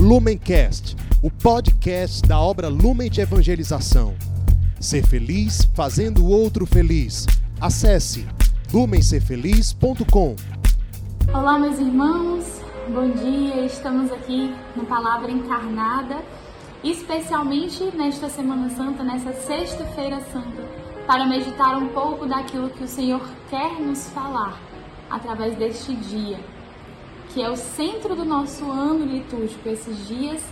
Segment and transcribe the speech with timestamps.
[0.00, 4.14] Lumencast, o podcast da obra Lumen de Evangelização.
[4.80, 7.26] Ser feliz fazendo o outro feliz.
[7.60, 8.26] Acesse
[8.72, 10.36] lumencerfeliz.com.
[11.34, 13.66] Olá, meus irmãos, bom dia.
[13.66, 16.24] Estamos aqui no Palavra Encarnada,
[16.82, 20.62] especialmente nesta Semana Santa, nessa Sexta-feira Santa,
[21.06, 23.20] para meditar um pouco daquilo que o Senhor
[23.50, 24.58] quer nos falar
[25.10, 26.38] através deste dia
[27.32, 30.42] que é o centro do nosso ano litúrgico, esses dias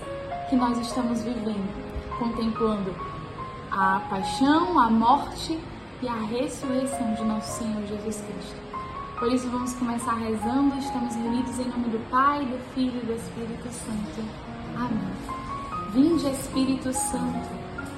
[0.49, 1.69] que nós estamos vivendo,
[2.19, 2.95] contemplando
[3.71, 5.59] a paixão, a morte
[6.00, 8.57] e a ressurreição de nosso Senhor Jesus Cristo.
[9.19, 13.13] Por isso vamos começar rezando, estamos reunidos em nome do Pai, do Filho e do
[13.13, 14.25] Espírito Santo.
[14.77, 15.39] Amém.
[15.93, 17.49] Vinde Espírito Santo,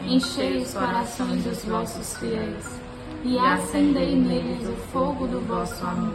[0.06, 2.80] enchei os corações dos vossos fiéis
[3.24, 6.14] e acendei neles o fogo do vosso amor.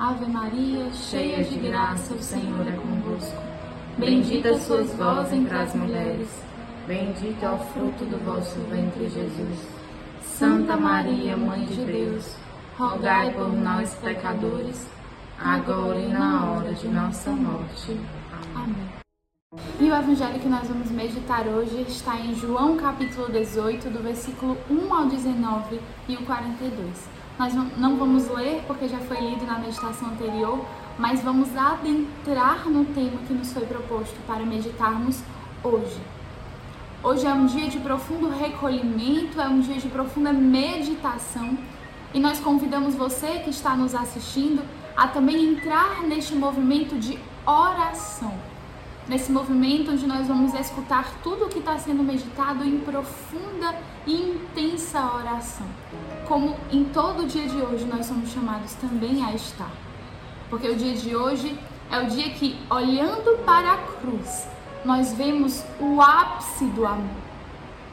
[0.00, 3.36] Ave Maria, cheia de graça, o Senhor é convosco.
[3.98, 6.26] Bendita sois vós entre as mulheres,
[6.86, 9.68] bendito é o fruto do vosso ventre, Jesus.
[10.22, 12.34] Santa Maria, Mãe de Deus,
[12.78, 14.88] rogai por nós, pecadores,
[15.38, 17.94] agora e na hora de nossa morte.
[18.54, 18.88] Amém.
[19.78, 24.56] E o evangelho que nós vamos meditar hoje está em João capítulo 18, do versículo
[24.70, 27.19] 1 ao 19 e o 42.
[27.40, 30.62] Nós não vamos ler porque já foi lido na meditação anterior,
[30.98, 35.22] mas vamos adentrar no tema que nos foi proposto para meditarmos
[35.64, 36.02] hoje.
[37.02, 41.56] Hoje é um dia de profundo recolhimento, é um dia de profunda meditação
[42.12, 44.62] e nós convidamos você que está nos assistindo
[44.94, 48.34] a também entrar neste movimento de oração.
[49.08, 53.74] Nesse movimento onde nós vamos escutar tudo o que está sendo meditado em profunda
[54.06, 55.66] e intensa oração
[56.30, 59.72] como em todo o dia de hoje nós somos chamados também a estar.
[60.48, 61.58] Porque o dia de hoje
[61.90, 64.46] é o dia que, olhando para a cruz,
[64.84, 67.20] nós vemos o ápice do amor.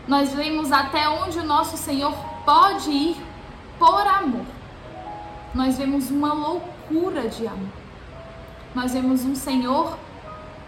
[0.08, 2.14] Nós vemos até onde o nosso Senhor
[2.46, 3.18] pode ir
[3.80, 4.46] por amor.
[5.56, 7.74] Nós vemos uma loucura de amor.
[8.76, 9.98] Nós vemos um Senhor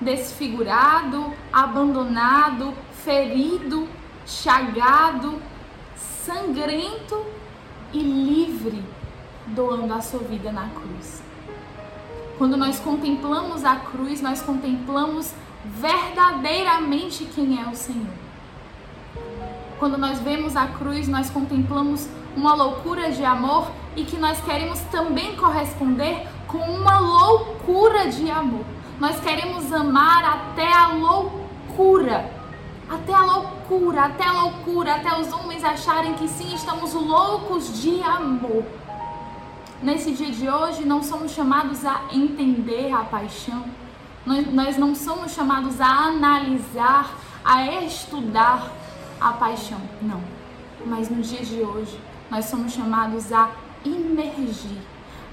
[0.02, 2.74] desfigurado, abandonado,
[3.04, 3.88] ferido,
[4.26, 5.42] chagado,
[5.96, 7.26] sangrento
[7.92, 8.84] e livre,
[9.48, 11.22] doando a sua vida na cruz.
[12.38, 15.34] Quando nós contemplamos a cruz, nós contemplamos
[15.66, 18.14] verdadeiramente quem é o Senhor.
[19.78, 24.80] Quando nós vemos a cruz, nós contemplamos uma loucura de amor e que nós queremos
[24.92, 28.66] também corresponder com uma loucura de amor.
[29.00, 32.40] Nós queremos amar até a loucura
[32.90, 38.02] até a loucura, até a loucura, até os homens acharem que sim, estamos loucos de
[38.02, 38.66] amor.
[39.82, 43.64] Nesse dia de hoje, não somos chamados a entender a paixão,
[44.26, 47.16] nós não somos chamados a analisar,
[47.46, 48.72] a estudar
[49.22, 50.22] a paixão, não.
[50.86, 52.00] Mas no dia de hoje,
[52.30, 53.52] nós somos chamados a
[53.86, 54.82] imergir,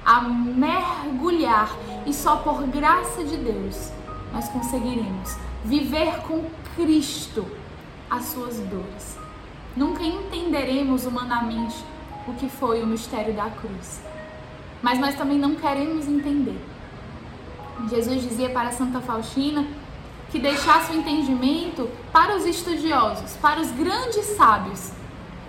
[0.06, 3.91] a mergulhar e só por graça de Deus
[4.33, 6.44] nós conseguiremos viver com
[6.77, 7.44] Cristo
[8.09, 9.19] as suas dores.
[9.77, 11.84] Nunca entenderemos humanamente
[12.28, 14.00] o que foi o mistério da cruz.
[14.81, 16.59] Mas nós também não queremos entender.
[17.91, 19.67] Jesus dizia para Santa Faustina
[20.31, 24.93] que deixasse o entendimento para os estudiosos, para os grandes sábios.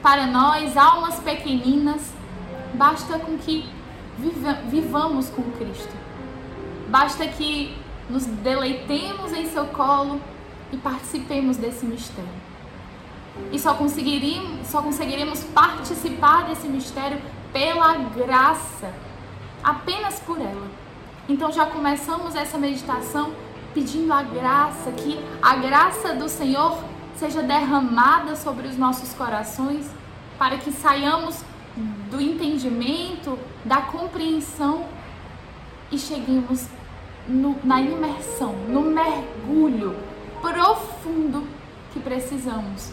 [0.01, 2.11] Para nós, almas pequeninas,
[2.73, 3.76] basta com que
[4.17, 5.93] viva, vivamos com Cristo.
[6.89, 7.75] Basta que
[8.09, 10.19] nos deleitemos em seu colo
[10.71, 12.47] e participemos desse mistério.
[13.51, 17.21] E só conseguiremos, só conseguiremos participar desse mistério
[17.53, 18.93] pela graça,
[19.63, 20.67] apenas por ela.
[21.29, 23.31] Então já começamos essa meditação
[23.73, 26.79] pedindo a graça, que a graça do Senhor
[27.15, 29.89] seja derramada sobre os nossos corações,
[30.37, 31.43] para que saiamos
[32.09, 34.85] do entendimento, da compreensão
[35.91, 36.67] e cheguemos
[37.27, 39.95] no, na imersão, no mergulho
[40.41, 41.45] profundo
[41.91, 42.91] que precisamos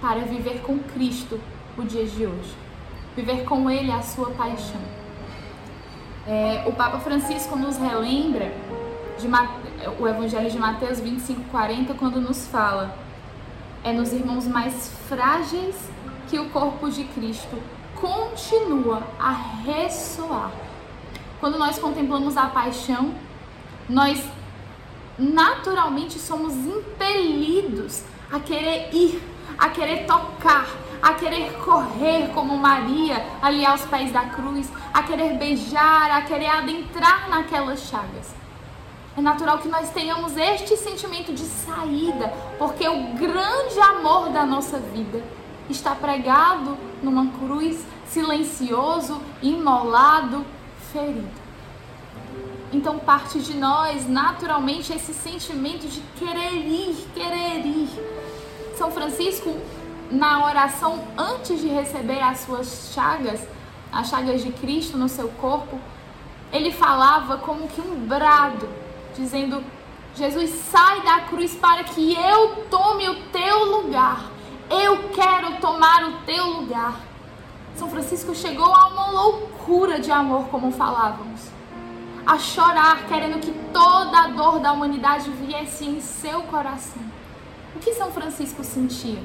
[0.00, 1.40] para viver com Cristo
[1.76, 2.54] o dia de hoje,
[3.14, 4.80] viver com Ele a sua paixão.
[6.26, 8.52] É, o Papa Francisco nos relembra
[9.18, 9.28] de,
[9.98, 12.96] o Evangelho de Mateus 25, 40, quando nos fala:
[13.82, 15.76] é nos irmãos mais frágeis
[16.28, 17.58] que o corpo de Cristo
[18.00, 19.32] continua a
[19.64, 20.50] ressoar.
[21.38, 23.14] Quando nós contemplamos a paixão,
[23.88, 24.22] nós
[25.18, 28.02] naturalmente somos impelidos
[28.32, 29.22] a querer ir,
[29.58, 30.66] a querer tocar,
[31.02, 36.48] a querer correr como Maria ali aos pés da cruz, a querer beijar, a querer
[36.48, 38.34] adentrar naquelas chagas.
[39.16, 44.78] É natural que nós tenhamos este sentimento de saída, porque o grande amor da nossa
[44.78, 45.22] vida
[45.72, 50.44] está pregado numa cruz, silencioso, imolado,
[50.92, 51.40] ferido.
[52.72, 57.88] Então parte de nós naturalmente esse sentimento de querer ir, querer ir.
[58.76, 59.56] São Francisco,
[60.10, 63.40] na oração antes de receber as suas chagas,
[63.92, 65.78] as chagas de Cristo no seu corpo,
[66.52, 68.68] ele falava como que um brado,
[69.16, 69.62] dizendo:
[70.14, 74.30] Jesus, sai da cruz para que eu tome o teu lugar.
[74.70, 77.00] Eu quero tomar o teu lugar.
[77.74, 81.60] São Francisco chegou a uma loucura de amor, como falávamos
[82.26, 87.02] a chorar, querendo que toda a dor da humanidade viesse em seu coração.
[87.74, 89.18] O que São Francisco sentia?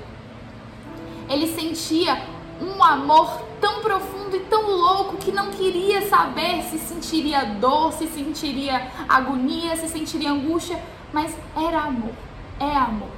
[1.29, 2.23] Ele sentia
[2.61, 8.07] um amor tão profundo e tão louco que não queria saber se sentiria dor, se
[8.07, 10.81] sentiria agonia, se sentiria angústia,
[11.11, 12.13] mas era amor,
[12.59, 13.09] é amor.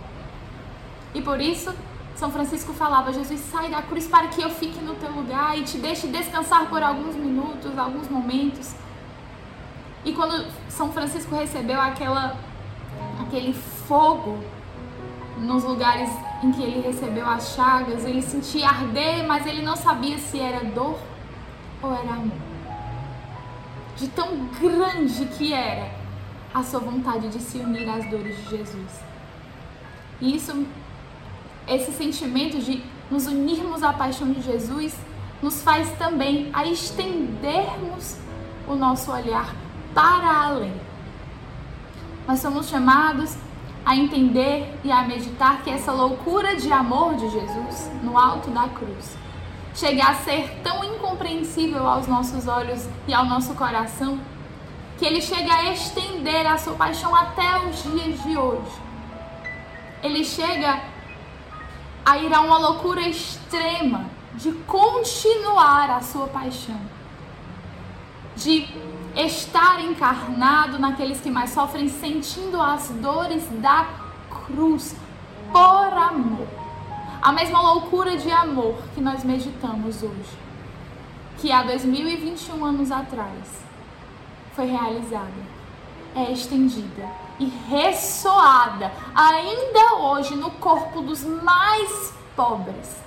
[1.13, 1.73] E por isso,
[2.17, 5.63] São Francisco falava: Jesus, sai da cruz para que eu fique no teu lugar e
[5.63, 8.73] te deixe descansar por alguns minutos, alguns momentos.
[10.03, 12.35] E quando São Francisco recebeu aquela,
[13.21, 14.39] aquele fogo
[15.37, 16.09] nos lugares
[16.43, 20.65] em que ele recebeu as chagas, ele sentia arder, mas ele não sabia se era
[20.65, 20.97] dor
[21.83, 22.37] ou era amor.
[23.95, 25.91] De tão grande que era
[26.51, 29.01] a sua vontade de se unir às dores de Jesus.
[30.19, 30.65] E isso,
[31.67, 34.95] esse sentimento de nos unirmos à paixão de Jesus,
[35.41, 38.17] nos faz também a estendermos
[38.67, 39.53] o nosso olhar
[39.93, 40.73] para além.
[42.27, 43.37] Nós somos chamados
[43.85, 48.67] a entender e a meditar que essa loucura de amor de Jesus no alto da
[48.67, 49.17] cruz
[49.73, 54.19] chega a ser tão incompreensível aos nossos olhos e ao nosso coração
[54.97, 58.71] que ele chega a estender a sua paixão até os dias de hoje.
[60.03, 60.81] Ele chega
[62.07, 64.05] a ir a uma loucura extrema
[64.35, 66.79] de continuar a sua paixão,
[68.33, 68.65] de
[69.13, 73.89] estar encarnado naqueles que mais sofrem, sentindo as dores da
[74.29, 74.95] cruz
[75.51, 76.47] por amor.
[77.21, 80.37] A mesma loucura de amor que nós meditamos hoje,
[81.39, 83.65] que há 2021 anos atrás
[84.55, 85.56] foi realizada,
[86.15, 87.07] é estendida
[87.39, 92.97] e ressoada ainda hoje no corpo dos mais pobres.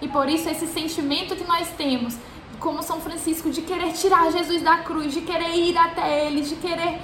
[0.00, 2.16] E por isso esse sentimento que nós temos
[2.60, 6.54] como São Francisco, de querer tirar Jesus da cruz, de querer ir até ele, de
[6.56, 7.00] querer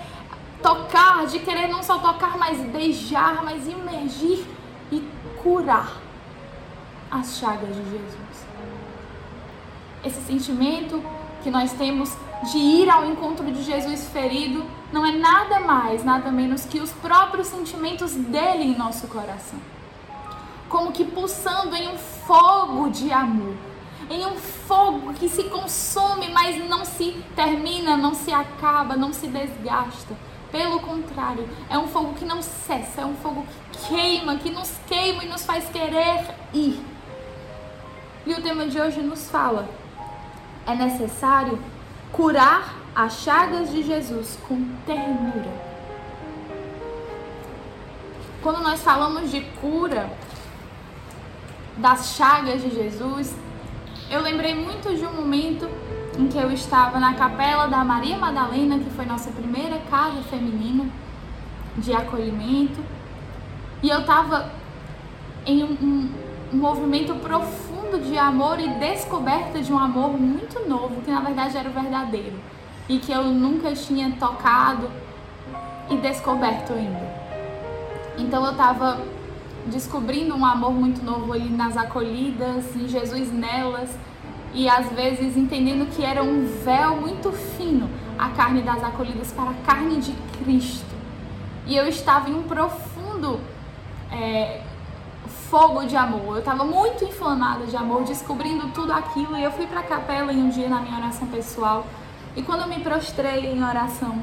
[0.62, 4.44] tocar, de querer não só tocar, mas beijar, mas imergir
[4.92, 5.02] e
[5.42, 5.96] curar
[7.10, 8.46] as chagas de Jesus.
[10.04, 11.02] Esse sentimento
[11.42, 12.14] que nós temos
[12.52, 16.92] de ir ao encontro de Jesus ferido não é nada mais, nada menos que os
[16.92, 19.58] próprios sentimentos dele em nosso coração.
[20.68, 23.54] Como que pulsando em um fogo de amor
[24.08, 29.26] em um fogo que se consome, mas não se termina, não se acaba, não se
[29.26, 30.14] desgasta.
[30.50, 34.72] Pelo contrário, é um fogo que não cessa, é um fogo que queima, que nos
[34.87, 36.80] queima e nos faz querer ir.
[38.25, 39.68] E o tema de hoje nos fala:
[40.66, 41.58] é necessário
[42.12, 45.52] curar as chagas de Jesus com ternura.
[48.42, 50.08] Quando nós falamos de cura
[51.76, 53.36] das chagas de Jesus,
[54.10, 55.68] eu lembrei muito de um momento
[56.18, 60.86] em que eu estava na capela da Maria Madalena, que foi nossa primeira casa feminina
[61.76, 62.82] de acolhimento,
[63.82, 64.50] e eu estava
[65.44, 66.14] em um, um,
[66.54, 71.58] um, movimento profundo de amor e descoberta de um amor muito novo, que na verdade
[71.58, 72.55] era o verdadeiro
[72.88, 74.90] e que eu nunca tinha tocado
[75.90, 77.16] e descoberto ainda.
[78.19, 79.00] Então eu estava
[79.66, 83.90] descobrindo um amor muito novo ali nas acolhidas, em Jesus nelas,
[84.55, 89.50] e às vezes entendendo que era um véu muito fino a carne das acolhidas para
[89.50, 90.97] a carne de Cristo.
[91.66, 93.40] E eu estava em um profundo
[94.11, 94.62] é,
[95.50, 96.37] fogo de amor.
[96.37, 99.37] Eu estava muito inflamada de amor, descobrindo tudo aquilo.
[99.37, 101.87] E eu fui para a capela em um dia na minha oração pessoal.
[102.37, 104.23] E quando eu me prostrei em oração,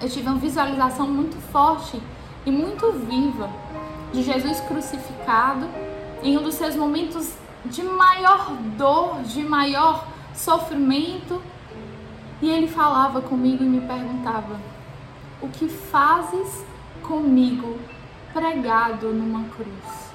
[0.00, 2.00] eu tive uma visualização muito forte
[2.46, 3.50] e muito viva
[4.12, 5.68] de Jesus crucificado
[6.22, 7.34] em um dos seus momentos
[7.66, 11.42] de maior dor, de maior sofrimento.
[12.40, 14.58] E ele falava comigo e me perguntava:
[15.42, 16.64] O que fazes
[17.02, 17.78] comigo
[18.32, 20.08] pregado numa cruz?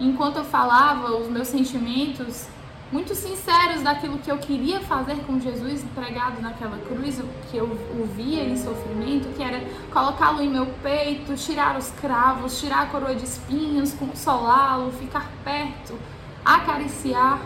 [0.00, 2.46] Enquanto eu falava, os meus sentimentos
[2.90, 8.06] muito sinceros daquilo que eu queria fazer com Jesus pregado naquela cruz, que eu o
[8.16, 9.60] via em sofrimento, que era
[9.92, 15.98] colocá-lo em meu peito, tirar os cravos, tirar a coroa de espinhos, consolá-lo, ficar perto,
[16.44, 17.40] acariciar.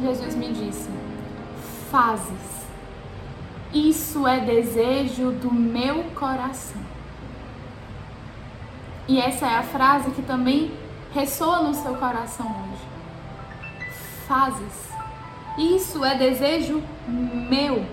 [0.00, 0.88] Jesus me disse:
[1.90, 2.56] Fazes.
[3.74, 6.80] Isso é desejo do meu coração.
[9.08, 10.72] E essa é a frase que também
[11.12, 12.95] ressoa no seu coração hoje
[14.26, 14.90] fazes.
[15.58, 17.84] Isso é desejo meu.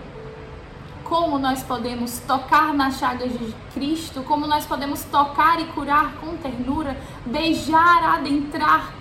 [1.04, 6.36] Como nós podemos tocar nas chagas de Cristo, como nós podemos tocar e curar com
[6.38, 8.94] ternura, beijar, adentrar,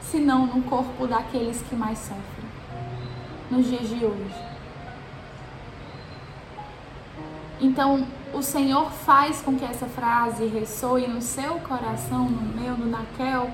[0.00, 2.42] se não no corpo daqueles que mais sofrem
[3.50, 4.52] nos dias de hoje.
[7.60, 12.86] Então, o Senhor faz com que essa frase ressoe no seu coração, no meu, no
[12.86, 13.50] Naquel,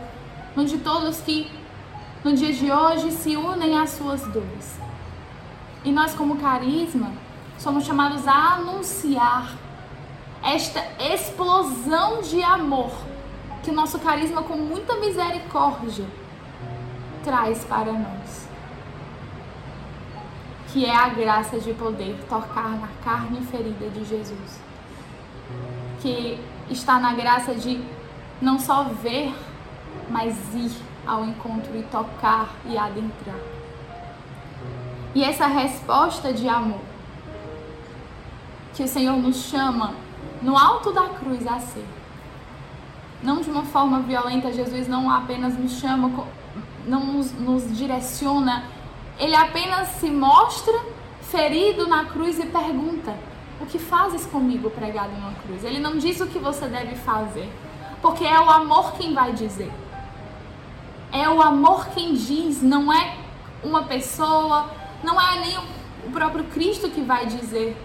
[0.56, 1.50] no de todos que
[2.24, 4.78] no dia de hoje se unem às suas dores.
[5.84, 7.12] E nós, como carisma,
[7.58, 9.56] somos chamados a anunciar
[10.42, 12.90] esta explosão de amor
[13.62, 16.06] que o nosso carisma, com muita misericórdia,
[17.24, 18.48] traz para nós.
[20.72, 24.60] Que é a graça de poder tocar na carne ferida de Jesus.
[26.00, 26.38] Que
[26.70, 27.82] está na graça de
[28.40, 29.34] não só ver,
[30.10, 33.36] mas ir ao encontro e tocar e adentrar.
[35.14, 36.80] E essa resposta de amor
[38.74, 39.94] que o Senhor nos chama
[40.40, 41.84] no alto da cruz a ser.
[43.22, 46.24] Não de uma forma violenta, Jesus não apenas nos chama,
[46.86, 48.64] não nos, nos direciona,
[49.18, 50.78] ele apenas se mostra
[51.22, 53.16] ferido na cruz e pergunta:
[53.60, 55.64] O que fazes comigo pregado na cruz?
[55.64, 57.50] Ele não diz o que você deve fazer,
[58.00, 59.72] porque é o amor quem vai dizer.
[61.12, 63.16] É o amor quem diz, não é
[63.62, 64.70] uma pessoa,
[65.02, 65.58] não é nem
[66.06, 67.76] o próprio Cristo que vai dizer.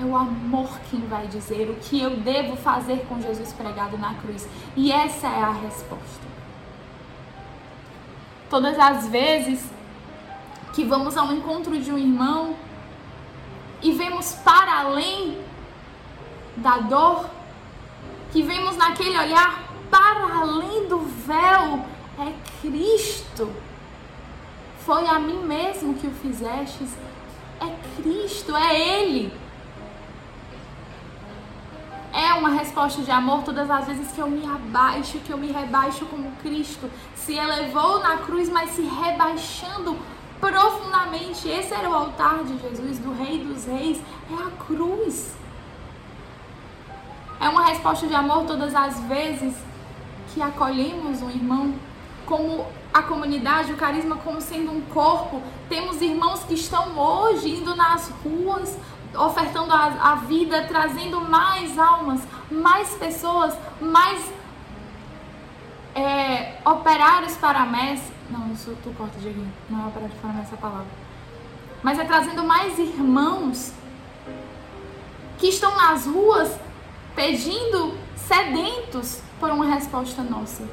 [0.00, 4.14] É o amor quem vai dizer o que eu devo fazer com Jesus pregado na
[4.14, 4.48] cruz.
[4.74, 6.32] E essa é a resposta.
[8.48, 9.70] Todas as vezes
[10.72, 12.54] que vamos ao encontro de um irmão
[13.82, 15.38] e vemos para além
[16.56, 17.28] da dor,
[18.32, 21.84] que vemos naquele olhar para além do véu
[22.18, 23.50] é Cristo.
[24.84, 26.90] Foi a mim mesmo que o fizestes.
[27.60, 29.32] É Cristo, é Ele.
[32.12, 35.50] É uma resposta de amor todas as vezes que eu me abaixo, que eu me
[35.50, 39.96] rebaixo como Cristo se elevou na cruz, mas se rebaixando
[40.38, 41.48] profundamente.
[41.48, 43.98] Esse era o altar de Jesus, do Rei dos Reis,
[44.30, 45.34] é a cruz.
[47.40, 49.54] É uma resposta de amor todas as vezes
[50.34, 51.74] que acolhemos um irmão
[52.32, 55.42] como a comunidade, o carisma como sendo um corpo.
[55.68, 58.78] Temos irmãos que estão hoje indo nas ruas,
[59.14, 64.32] ofertando a, a vida, trazendo mais almas, mais pessoas, mais
[65.94, 68.10] é, operários para a messe.
[68.30, 69.52] Não, isso tu corta, Dieguinho.
[69.68, 70.86] Não é operário para a messe a palavra.
[71.82, 73.74] Mas é trazendo mais irmãos
[75.36, 76.58] que estão nas ruas
[77.14, 80.66] pedindo, sedentos por uma resposta nossa.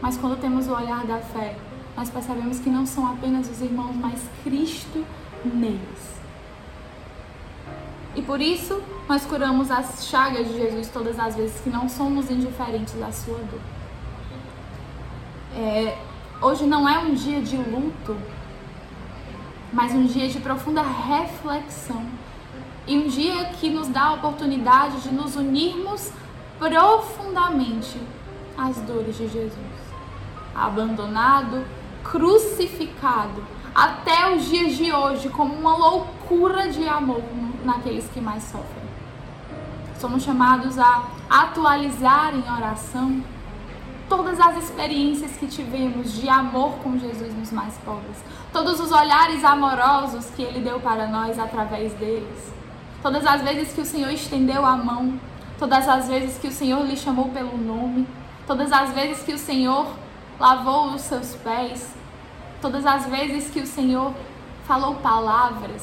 [0.00, 1.56] Mas quando temos o olhar da fé,
[1.96, 5.04] nós percebemos que não são apenas os irmãos, mas Cristo
[5.44, 6.18] neles.
[8.14, 12.30] E por isso nós curamos as chagas de Jesus todas as vezes que não somos
[12.30, 13.60] indiferentes da sua dor.
[15.56, 15.98] É,
[16.40, 18.16] hoje não é um dia de luto,
[19.72, 22.06] mas um dia de profunda reflexão.
[22.86, 26.12] E um dia que nos dá a oportunidade de nos unirmos
[26.58, 28.00] profundamente
[28.56, 29.67] às dores de Jesus
[30.64, 31.64] abandonado,
[32.02, 37.22] crucificado, até os dias de hoje, como uma loucura de amor
[37.64, 38.88] naqueles que mais sofrem.
[39.98, 43.22] Somos chamados a atualizar em oração
[44.08, 48.16] todas as experiências que tivemos de amor com Jesus nos mais pobres,
[48.52, 52.52] todos os olhares amorosos que Ele deu para nós através deles,
[53.02, 55.20] todas as vezes que o Senhor estendeu a mão,
[55.58, 58.06] todas as vezes que o Senhor lhe chamou pelo nome,
[58.46, 59.86] todas as vezes que o Senhor
[60.38, 61.94] lavou os seus pés,
[62.60, 64.14] todas as vezes que o Senhor
[64.66, 65.82] falou palavras,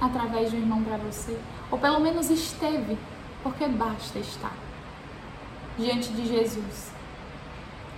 [0.00, 1.38] através de um irmão para você,
[1.70, 2.98] ou pelo menos esteve,
[3.42, 4.52] porque basta estar
[5.78, 6.90] diante de Jesus,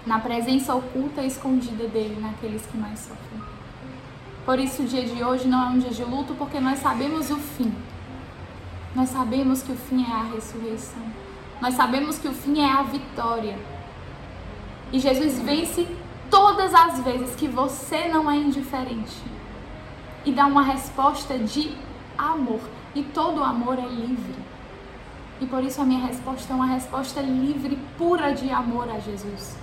[0.07, 3.43] na presença oculta e escondida dele, naqueles que mais sofrem.
[4.45, 7.31] Por isso, o dia de hoje não é um dia de luto, porque nós sabemos
[7.31, 7.73] o fim.
[8.95, 11.03] Nós sabemos que o fim é a ressurreição.
[11.61, 13.57] Nós sabemos que o fim é a vitória.
[14.93, 15.89] E Jesus vence
[16.31, 19.23] todas as vezes que você não é indiferente
[20.25, 21.73] e dá uma resposta de
[22.17, 22.61] amor.
[22.95, 24.35] E todo amor é livre.
[25.41, 29.57] E por isso a minha resposta é uma resposta livre, pura de amor a Jesus.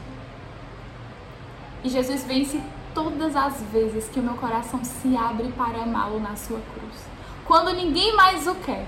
[1.83, 2.61] E Jesus vence
[2.93, 7.05] todas as vezes que o meu coração se abre para amá-lo na sua cruz.
[7.45, 8.85] Quando ninguém mais o quer.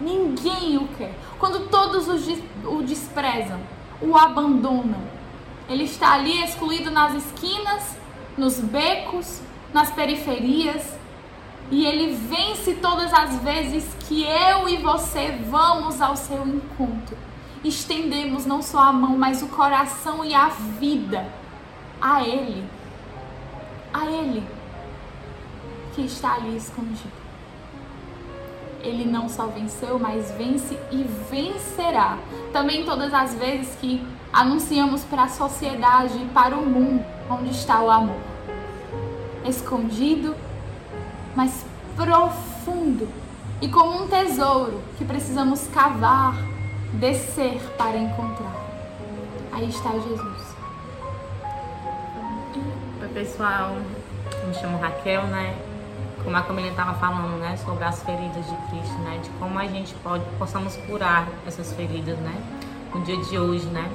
[0.00, 1.14] Ninguém o quer.
[1.38, 2.06] Quando todos
[2.64, 3.60] o desprezam,
[4.00, 5.17] o abandonam.
[5.68, 7.96] Ele está ali excluído nas esquinas,
[8.36, 9.40] nos becos,
[9.72, 10.96] nas periferias,
[11.70, 17.16] e ele vence todas as vezes que eu e você vamos ao seu encontro.
[17.62, 21.26] Estendemos não só a mão, mas o coração e a vida
[22.00, 22.64] a Ele.
[23.92, 24.42] A Ele
[25.94, 27.18] que está ali escondido.
[28.80, 32.16] Ele não só venceu, mas vence e vencerá.
[32.52, 37.80] Também todas as vezes que anunciamos para a sociedade e para o mundo onde está
[37.80, 38.20] o amor.
[39.44, 40.34] Escondido
[41.38, 43.08] mas profundo
[43.60, 46.34] e como um tesouro que precisamos cavar,
[46.94, 48.56] descer para encontrar.
[49.52, 50.56] Aí está Jesus.
[53.00, 53.76] Oi, pessoal.
[54.46, 55.56] Me chamo Raquel, né?
[56.24, 59.66] Como a Camila estava falando, né, sobre as feridas de Cristo, né, de como a
[59.66, 62.34] gente pode possamos curar essas feridas, né,
[62.92, 63.88] no dia de hoje, né?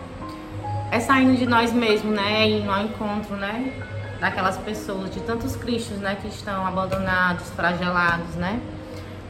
[0.93, 3.73] É saindo de nós mesmos, né, indo ao encontro, né,
[4.19, 8.61] daquelas pessoas, de tantos cristos, né, que estão abandonados, flagelados, né?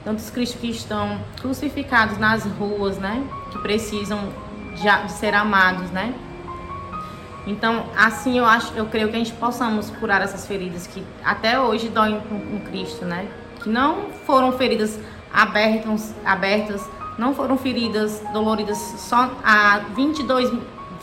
[0.04, 3.26] Tantos cristos que estão crucificados nas ruas, né?
[3.50, 4.28] Que precisam
[4.76, 6.14] de, de ser amados, né?
[7.48, 11.58] Então, assim eu acho, eu creio que a gente possamos curar essas feridas que até
[11.58, 13.26] hoje doem com, Cristo, né?
[13.62, 15.00] Que não foram feridas
[15.34, 16.86] abertas, abertas,
[17.18, 20.52] não foram feridas doloridas só há 22,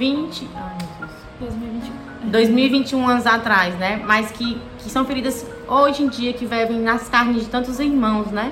[0.01, 1.11] 20, ai Deus,
[1.41, 2.31] 2021.
[2.31, 4.03] 2021 anos atrás, né?
[4.07, 8.29] Mas que, que são feridas hoje em dia que vivem nas carnes de tantos irmãos,
[8.29, 8.51] né?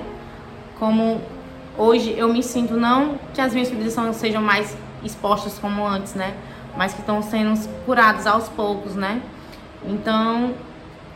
[0.77, 1.19] Como
[1.75, 6.35] hoje eu me sinto, não que as minhas feridas sejam mais expostas como antes, né?
[6.77, 9.19] Mas que estão sendo curadas aos poucos, né?
[9.83, 10.53] Então,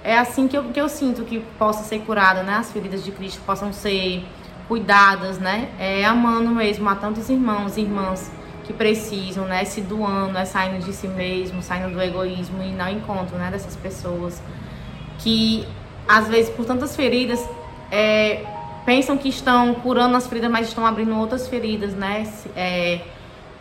[0.04, 2.56] é assim que eu, que eu sinto que possa ser curada, né?
[2.56, 4.26] As feridas de Cristo possam ser
[4.68, 5.70] cuidadas, né?
[5.78, 8.32] É amando mesmo a tantos irmãos e irmãs
[8.64, 12.90] que precisam, né, se doando, né, saindo de si mesmo, saindo do egoísmo e não
[12.90, 14.42] encontro, né, dessas pessoas
[15.20, 15.68] que
[16.08, 17.48] às vezes por tantas feridas
[17.92, 18.44] é,
[18.86, 23.02] pensam que estão curando as feridas, mas estão abrindo outras feridas, né, se, é,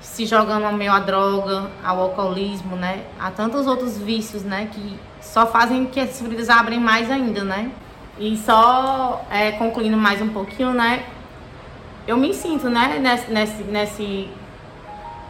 [0.01, 4.99] se jogando ao meio à droga, ao alcoolismo, né, a tantos outros vícios, né, que
[5.21, 7.71] só fazem que essas feridas abrem mais ainda, né.
[8.19, 11.05] E só é, concluindo mais um pouquinho, né,
[12.07, 14.29] eu me sinto, né, nesse, nesse, nesse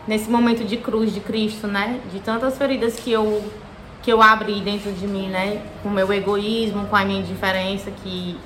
[0.06, 2.00] nesse momento de cruz de Cristo, né?
[2.12, 3.42] De tantas feridas que eu
[4.02, 5.62] que eu abri dentro de mim, né?
[5.82, 8.36] Com o meu egoísmo, com a minha indiferença que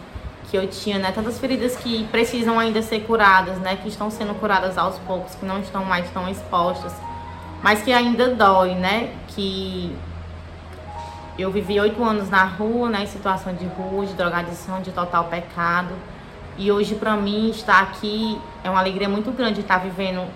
[0.51, 1.11] que eu tinha, né?
[1.13, 3.77] Tantas feridas que precisam ainda ser curadas, né?
[3.77, 6.93] Que estão sendo curadas aos poucos, que não estão mais tão expostas,
[7.63, 9.13] mas que ainda dói, né?
[9.29, 9.95] Que
[11.39, 13.03] eu vivi oito anos na rua, né?
[13.03, 15.95] Em situação de rua, de drogadição, de total pecado.
[16.57, 20.27] E hoje, para mim, estar aqui é uma alegria muito grande estar vivendo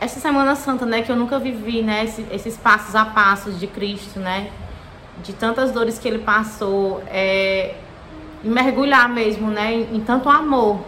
[0.00, 3.66] essa Semana Santa, né, que eu nunca vivi, né, esses, esses passos a passos de
[3.66, 4.50] Cristo, né,
[5.22, 7.74] de tantas dores que ele passou, é,
[8.42, 10.80] mergulhar mesmo, né, em, em tanto amor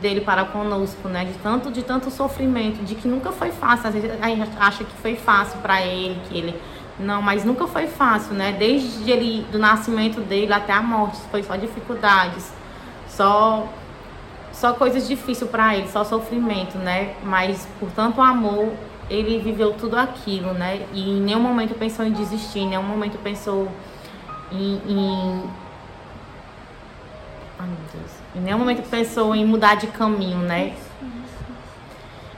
[0.00, 3.94] dele para conosco, né, de tanto, de tanto sofrimento, de que nunca foi fácil, às
[3.94, 6.54] vezes a gente acha que foi fácil para ele, que ele
[6.98, 8.52] não, mas nunca foi fácil, né?
[8.52, 12.52] Desde ele, do nascimento dele até a morte, foi só dificuldades,
[13.08, 13.66] só
[14.54, 17.14] só coisas difíceis para ele, só sofrimento, né?
[17.22, 18.72] Mas por tanto amor,
[19.10, 20.86] ele viveu tudo aquilo, né?
[20.92, 23.68] E em nenhum momento pensou em desistir, em nenhum momento pensou
[24.50, 25.42] em, em...
[27.58, 28.12] Ai, meu Deus.
[28.34, 30.74] Em nenhum momento pensou em mudar de caminho, né?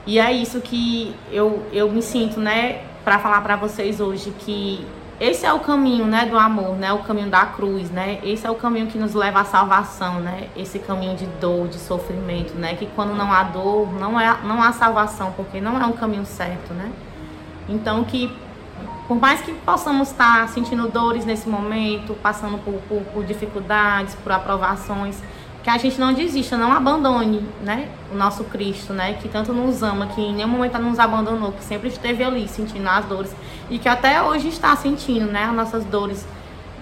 [0.05, 4.85] E é isso que eu, eu me sinto, né, para falar para vocês hoje que
[5.19, 8.19] esse é o caminho, né, do amor, né, o caminho da cruz, né?
[8.23, 10.47] Esse é o caminho que nos leva à salvação, né?
[10.55, 12.75] Esse caminho de dor, de sofrimento, né?
[12.75, 16.25] Que quando não há dor, não é não há salvação, porque não é um caminho
[16.25, 16.91] certo, né?
[17.67, 18.31] Então que
[19.07, 24.31] por mais que possamos estar sentindo dores nesse momento, passando por, por, por dificuldades, por
[24.31, 25.23] aprovações,
[25.67, 29.83] que a gente não desista, não abandone, né, o nosso Cristo, né, que tanto nos
[29.83, 33.35] ama, que em nenhum momento nos abandonou, que sempre esteve ali sentindo as dores
[33.69, 36.25] e que até hoje está sentindo, né, as nossas dores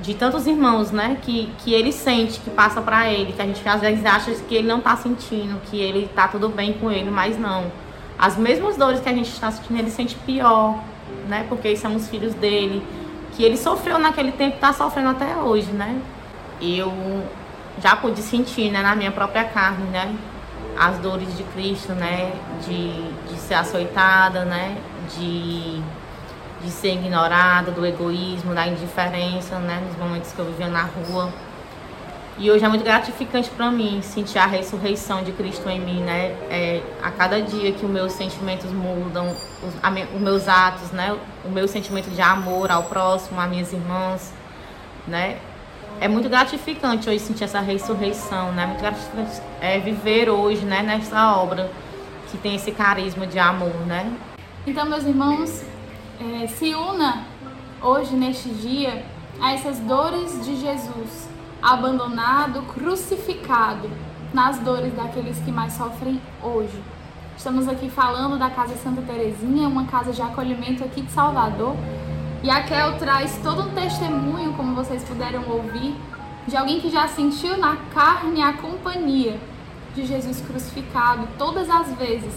[0.03, 3.67] de tantos irmãos, né, que, que ele sente, que passa para ele, que a gente
[3.67, 7.09] às vezes acha que ele não está sentindo, que ele está tudo bem com ele,
[7.09, 7.71] mas não.
[8.19, 10.77] As mesmas dores que a gente está sentindo, ele sente pior,
[11.27, 12.83] né, porque somos filhos dele,
[13.35, 15.99] que ele sofreu naquele tempo, está sofrendo até hoje, né.
[16.61, 16.93] Eu
[17.81, 20.15] já pude sentir, né, na minha própria carne, né,
[20.77, 22.33] as dores de Cristo, né,
[22.65, 24.77] de, de ser açoitada, né,
[25.17, 25.81] de,
[26.61, 31.31] de ser ignorada, do egoísmo, da indiferença, né, nos momentos que eu vivia na rua.
[32.37, 36.35] E hoje é muito gratificante para mim sentir a ressurreição de Cristo em mim, né?
[36.49, 39.29] É, a cada dia que os meus sentimentos mudam,
[39.63, 41.17] os, a, os meus atos, né?
[41.45, 44.33] O meu sentimento de amor ao próximo, às minhas irmãs,
[45.07, 45.37] né?
[45.99, 48.65] É muito gratificante hoje sentir essa ressurreição, né?
[48.65, 51.71] Muito gratificante é, viver hoje, né, nessa obra
[52.29, 54.11] que tem esse carisma de amor, né?
[54.67, 55.63] Então, meus irmãos,
[56.19, 57.23] é, se una
[57.81, 59.05] hoje, neste dia,
[59.39, 61.29] a essas dores de Jesus,
[61.61, 63.89] abandonado, crucificado,
[64.33, 66.83] nas dores daqueles que mais sofrem hoje.
[67.37, 71.75] Estamos aqui falando da Casa Santa Terezinha, uma casa de acolhimento aqui de Salvador,
[72.45, 75.95] e a Kel traz todo um testemunho, como vocês puderam ouvir,
[76.47, 79.39] de alguém que já sentiu na carne a companhia
[79.95, 82.31] de Jesus crucificado todas as vezes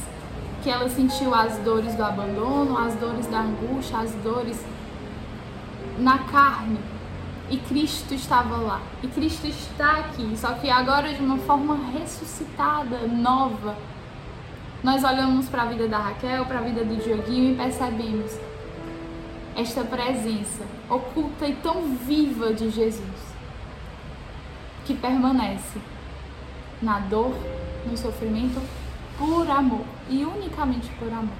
[0.62, 4.64] que ela sentiu as dores do abandono, as dores da angústia, as dores
[5.98, 6.80] na carne.
[7.50, 8.80] E Cristo estava lá.
[9.02, 13.76] E Cristo está aqui, só que agora de uma forma ressuscitada, nova.
[14.82, 18.38] Nós olhamos para a vida da Raquel, para a vida do Dioguinho e percebemos
[19.58, 23.02] esta presença oculta e tão viva de Jesus,
[24.86, 25.80] que permanece
[26.80, 27.34] na dor,
[27.84, 28.62] no sofrimento,
[29.18, 31.34] por amor e unicamente por amor.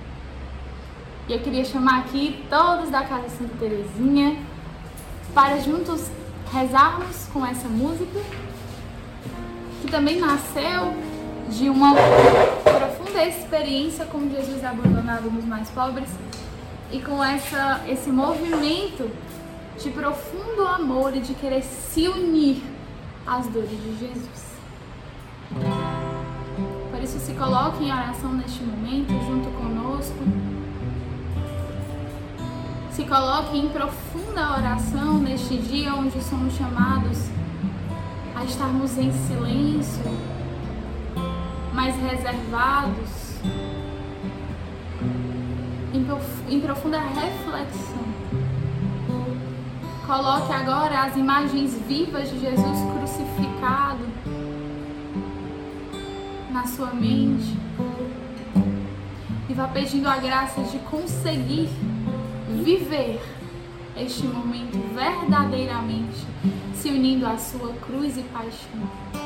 [1.28, 4.36] E eu queria chamar aqui todos da Casa Santa Terezinha
[5.32, 6.10] para juntos
[6.52, 8.20] rezarmos com essa música,
[9.80, 10.92] que também nasceu
[11.50, 11.94] de uma
[12.64, 16.08] profunda experiência com Jesus abandonado nos mais pobres
[16.90, 19.10] e com essa, esse movimento
[19.78, 22.62] de profundo amor e de querer se unir
[23.26, 24.48] às dores de Jesus.
[26.90, 30.18] Por isso, se coloque em oração neste momento junto conosco.
[32.90, 37.28] Se coloque em profunda oração neste dia onde somos chamados
[38.34, 40.02] a estarmos em silêncio,
[41.72, 43.27] mais reservados
[46.48, 48.08] em, profunda reflexão.
[50.06, 54.06] Coloque agora as imagens vivas de Jesus crucificado
[56.50, 57.56] na sua mente
[59.48, 61.68] e vá pedindo a graça de conseguir
[62.64, 63.20] viver
[63.96, 66.26] este momento verdadeiramente
[66.74, 69.17] se unindo à sua cruz e paixão.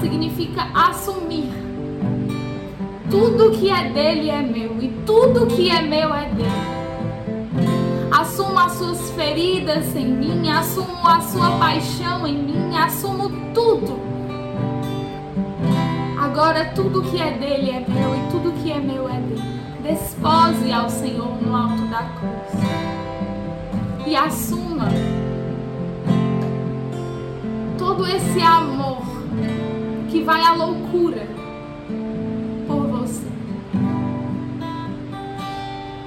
[0.00, 1.52] Significa assumir.
[3.10, 6.76] Tudo que é dele é meu e tudo que é meu é dele.
[8.10, 14.00] Assumo as suas feridas em mim, assumo a sua paixão em mim, assumo tudo.
[16.18, 19.60] Agora tudo que é dele é meu e tudo que é meu é dele.
[19.82, 22.62] Despose ao Senhor no alto da cruz.
[24.06, 24.88] E assuma
[27.78, 29.15] todo esse amor
[30.10, 31.26] que vai à loucura
[32.66, 33.26] por você.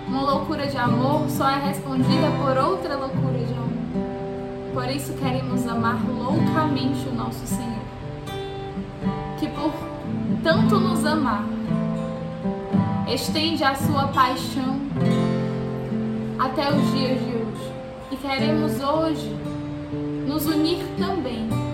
[0.08, 3.70] Uma loucura de amor só é respondida por outra loucura de amor.
[4.74, 7.70] Por isso queremos amar loucamente o nosso Senhor.
[9.38, 9.74] Que por
[10.44, 11.44] tanto nos amar,
[13.08, 14.80] estende a sua paixão
[16.38, 17.74] até os dias de hoje.
[18.12, 19.36] E queremos hoje
[20.26, 21.69] nos unir também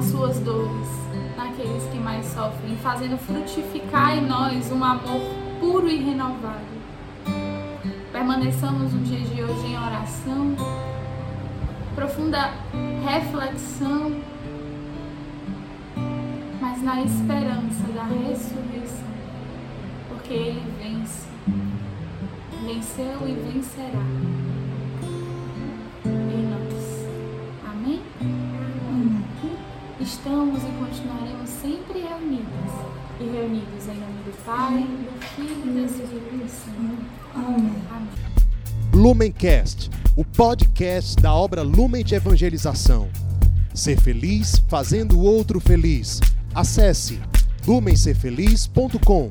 [0.00, 0.88] às suas dores,
[1.36, 5.20] naqueles que mais sofrem, fazendo frutificar em nós um amor
[5.60, 6.80] puro e renovável.
[8.10, 10.56] Permaneçamos no dia de hoje em oração,
[11.94, 12.50] profunda
[13.04, 14.12] reflexão
[16.60, 19.08] mas na esperança da ressurreição,
[20.08, 21.26] porque ele vence,
[22.64, 24.39] venceu e vencerá
[30.00, 32.72] Estamos e continuaremos sempre reunidos
[33.20, 37.04] e reunidos em nome do Pai, do Filho e do Espírito Santo.
[37.34, 37.74] Amém.
[37.90, 38.08] Amém.
[38.94, 43.10] Lumencast, o podcast da obra Lumen de Evangelização.
[43.74, 46.18] Ser feliz fazendo o outro feliz.
[46.54, 47.20] Acesse
[47.66, 49.28] lumencerfeliz.com.